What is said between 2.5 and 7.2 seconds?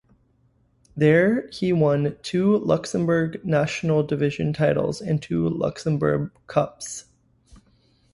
Luxembourg National Division titles and two Luxembourg Cups.